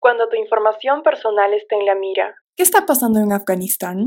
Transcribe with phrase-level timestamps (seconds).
[0.00, 2.34] Cuando tu información personal está en la mira.
[2.56, 4.06] ¿Qué está pasando en Afganistán?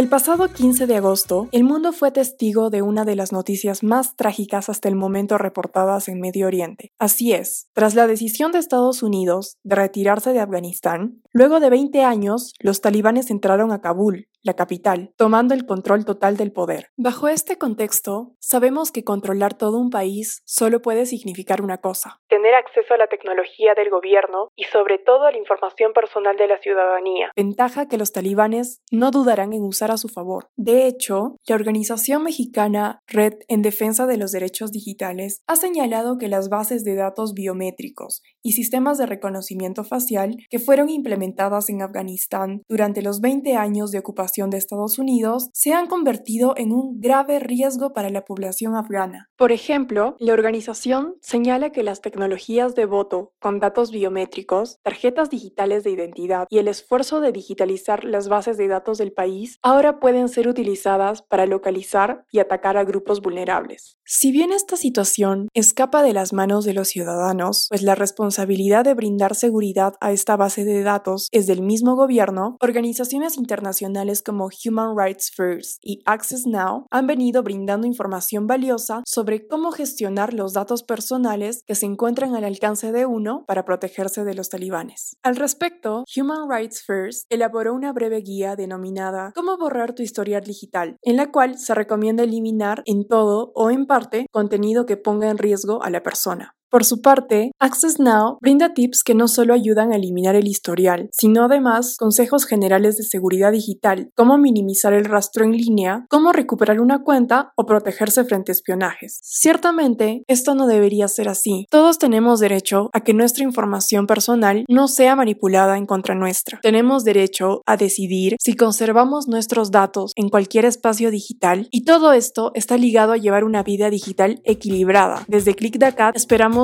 [0.00, 4.16] El pasado 15 de agosto, el mundo fue testigo de una de las noticias más
[4.16, 6.90] trágicas hasta el momento reportadas en Medio Oriente.
[6.98, 12.02] Así es, tras la decisión de Estados Unidos de retirarse de Afganistán, luego de 20
[12.02, 16.88] años, los talibanes entraron a Kabul, la capital, tomando el control total del poder.
[16.96, 22.20] Bajo este contexto, sabemos que controlar todo un país solo puede significar una cosa.
[22.28, 26.48] Tener acceso a la tecnología del gobierno y sobre todo a la información personal de
[26.48, 27.30] la ciudadanía.
[27.36, 30.48] Ventaja que los talibanes no dudarán en usar a su favor.
[30.56, 36.28] De hecho, la organización mexicana Red en Defensa de los Derechos Digitales ha señalado que
[36.28, 42.62] las bases de datos biométricos y sistemas de reconocimiento facial que fueron implementadas en Afganistán
[42.68, 47.38] durante los 20 años de ocupación de Estados Unidos se han convertido en un grave
[47.38, 49.28] riesgo para la población afgana.
[49.36, 55.84] Por ejemplo, la organización señala que las tecnologías de voto con datos biométricos, tarjetas digitales
[55.84, 60.28] de identidad y el esfuerzo de digitalizar las bases de datos del país ahora pueden
[60.28, 63.96] ser utilizadas para localizar y atacar a grupos vulnerables.
[64.04, 68.94] Si bien esta situación escapa de las manos de los ciudadanos, pues la responsabilidad de
[68.94, 74.96] brindar seguridad a esta base de datos es del mismo gobierno, organizaciones internacionales como Human
[74.96, 80.82] Rights First y Access Now han venido brindando información valiosa sobre cómo gestionar los datos
[80.82, 85.16] personales que se encuentran al alcance de uno para protegerse de los talibanes.
[85.22, 90.96] Al respecto, Human Rights First elaboró una breve guía denominada Cómo borrar tu historial digital,
[91.02, 95.38] en la cual se recomienda eliminar en todo o en parte contenido que ponga en
[95.38, 96.56] riesgo a la persona.
[96.70, 101.08] Por su parte, Access Now brinda tips que no solo ayudan a eliminar el historial,
[101.10, 106.80] sino además consejos generales de seguridad digital, cómo minimizar el rastro en línea, cómo recuperar
[106.80, 109.18] una cuenta o protegerse frente a espionajes.
[109.24, 111.66] Ciertamente, esto no debería ser así.
[111.70, 116.60] Todos tenemos derecho a que nuestra información personal no sea manipulada en contra nuestra.
[116.62, 122.52] Tenemos derecho a decidir si conservamos nuestros datos en cualquier espacio digital y todo esto
[122.54, 125.24] está ligado a llevar una vida digital equilibrada.
[125.26, 126.14] Desde ClickDaCat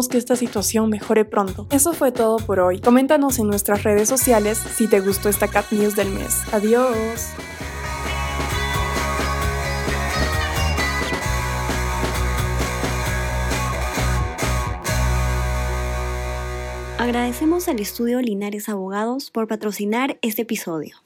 [0.09, 1.67] que esta situación mejore pronto.
[1.71, 2.81] Eso fue todo por hoy.
[2.81, 6.43] Coméntanos en nuestras redes sociales si te gustó esta Cat News del mes.
[6.53, 7.31] Adiós.
[16.99, 21.06] Agradecemos al estudio Linares Abogados por patrocinar este episodio.